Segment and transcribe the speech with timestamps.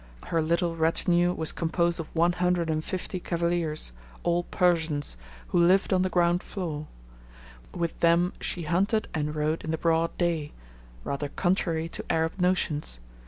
[0.25, 3.91] Her little retinue was composed of one hundred and fifty cavaliers,
[4.23, 5.15] all Persians,
[5.49, 6.87] who lived on the ground floor;
[7.71, 10.53] with them she hunted and rode in the broad day
[11.03, 12.99] rather contrary to Arab notions.